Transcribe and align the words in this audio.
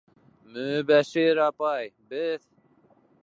—Мө-Өбәшир 0.53 1.43
апай, 1.45 1.91
беҙ... 2.15 2.47